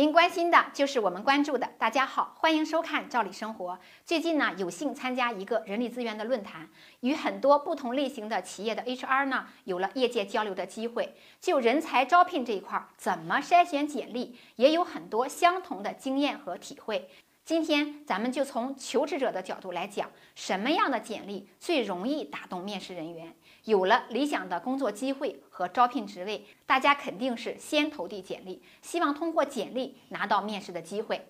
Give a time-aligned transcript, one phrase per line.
[0.00, 1.68] 您关心的就是我们关注的。
[1.76, 3.74] 大家好，欢迎收看《赵理生活》。
[4.06, 11.14] 最近呢，有幸参加一个人力资源的论坛，与很多不同类型的企业的 HR 呢，有了业界交流的机会。
[11.38, 17.10] 就人才招聘这一块，怎么筛选简历，也有很多相同的经验和体会。
[17.44, 23.34] 今天咱们就从求职者的角度来讲，什么样的简历最容易打动面试人员？
[23.64, 31.26] 有了理想的工作机会和招聘职位，大家肯定是先投递简历，希望通过简历拿到面试的机会。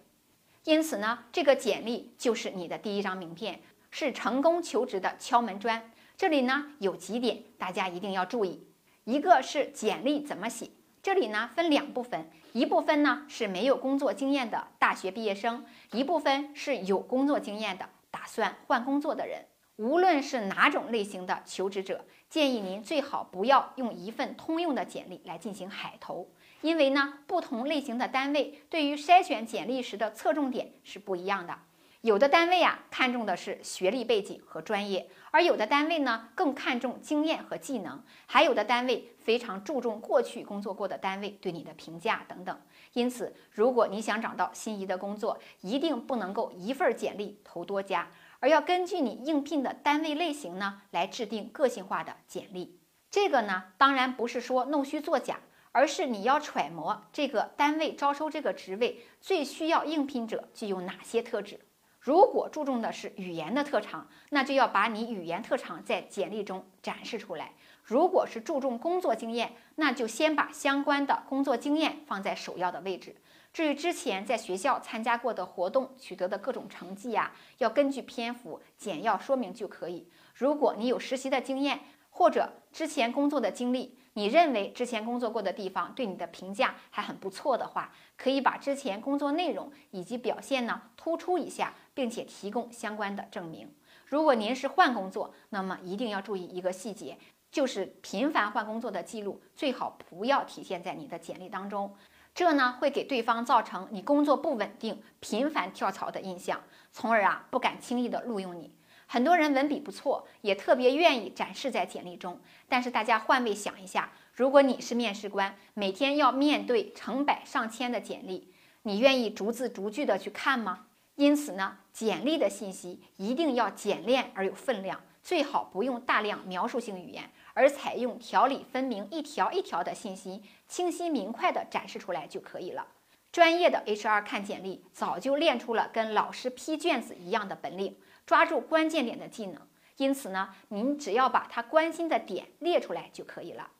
[0.64, 5.90] 因此呢，这个简历就是你的第一张名片，是成功求职的敲门砖。
[6.16, 8.66] 这里呢有几点大家一定要注意，
[9.04, 10.70] 一个是简历怎么写。
[11.02, 19.46] 这里呢分两部分，一部分呢是没有工作经验的大学毕业生，一部分是有工作经验的打算换工作的人。
[19.80, 26.28] 无论是哪种类型的求职者，建议您最好不要用一份通用的简历来进行海投，
[26.60, 31.56] 因为呢不同类型的单位对于筛选简历时的侧重点是不一样的。
[32.02, 42.60] 有的单位啊看重的是学历背景和专业，而有的单位呢更看重经验和技能，还有的单位非常注重过去工作过的单位对你的评价等等。
[42.92, 48.10] 因此，如果你想找到心仪的工作，一定不能够一份简历投多家，
[48.40, 52.78] 而要根据你应聘的单位类型呢来制定个性化的简历。
[53.10, 55.38] 这个呢当然不是说弄虚作假，
[55.72, 61.60] 而是你要揣摩这个单位招收这个职位最需要应聘者具有哪些特质。
[62.00, 67.48] 如果注重的是语言的特长，那就要把你语言特长在简历中展示出来；
[67.82, 73.16] 如果是注重工作经验，那就先把相关的工作经验放在首要的位置。
[73.52, 80.08] 至于之前在学校参加过的活动取得的各种成绩呀，要根据篇幅简要说明就可以。
[80.34, 93.74] 如果你有实习的经验或者之前工作的经历，你认为之前工作过的地方对你的评价还很不错的话，可以把之前工作内容以及表现呢突出一下，并且提供相关的证明。
[94.06, 97.16] 如果您是换工作，那么一定要注意一个细节，
[97.50, 101.94] 就是频繁换工作的记录最好不要体现在你的简历当中，
[102.40, 106.58] 这呢会给对方造成你工作不稳定、频繁跳槽的印象，
[106.90, 108.74] 从而啊不敢轻易的录用你。
[109.06, 112.40] 很多人文笔不错，也特别愿意展示在简历中。
[112.66, 118.50] 但是大家换位想一下，如果你是面试官，每天要面对成百上千的简历，
[118.84, 120.86] 你愿意逐字逐句的去看吗？
[121.16, 132.86] 因此呢，简历的信息一定要简练而有分量，最好不用大量描述性语言，而采用条理分明、一条一条的信息，清晰明快的展示出来就可以了。
[133.32, 137.96] 专业的 HR 看简历，早就练出了跟老师批卷子一样的本领。
[138.26, 139.60] 抓住关键点的技能，
[139.96, 143.70] 因此呢，您只要把他关心的点列出来就可以了。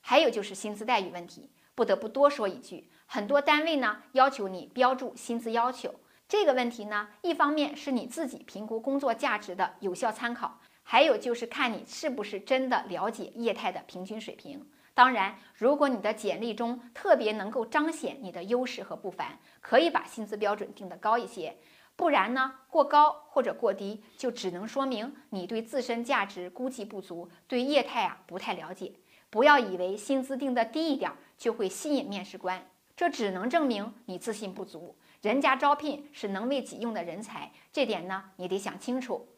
[0.00, 5.94] 还有就是薪资待遇问题，不得不多说一句，很多单位呢要求你标注薪资要求，
[6.28, 10.58] 这个问题呢，一方面是你自己评估工作价值的有效参考，
[10.92, 14.68] 还有就是看你是不是真的了解业态的平均水平。
[14.92, 21.56] 当然，如果你的简历中特别能够彰显你的优势和不凡，可以把薪资标准定得高一些。
[21.94, 28.92] 不然呢，过高或者过低，就只能说明你对自身价值估计不足，对业态啊不太了解。
[29.30, 34.96] 不要以为薪资定的低一点就会吸引面试官，这只能证明你自信不足。
[35.22, 39.28] 人家招聘是能为己用的人才，这点呢你得想清楚。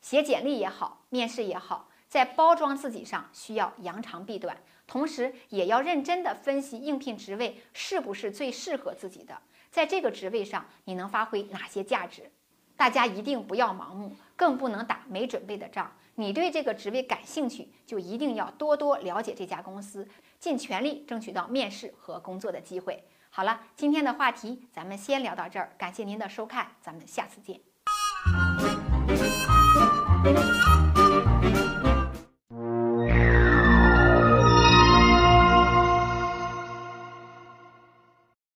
[0.00, 4.56] 写简历也好，面试也好，在包装自己上需要扬长避短，
[4.86, 9.38] 同时也要认真的分析应聘职位是不是最适合自己的。
[9.70, 12.30] 在这个职位上，你能发挥哪些价值？
[12.76, 15.92] 大家一定不要盲目，更不能打没准备的仗。
[16.14, 20.08] 你对这个职位感兴趣，就一定要多多了解这家公司，
[20.38, 23.04] 尽全力争取到面试和工作的机会。
[23.28, 27.60] 好了，今天的话题咱们先聊到这儿，感谢您的收看，咱们下次见。
[30.22, 30.69] Thank you.